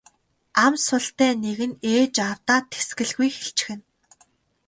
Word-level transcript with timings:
Ам 0.65 0.73
султай 0.85 1.31
нэг 1.43 1.59
нь 1.69 1.79
ээж 1.93 2.15
аавдаа 2.27 2.59
тэсгэлгүй 2.71 3.29
хэлчихнэ. 3.37 3.83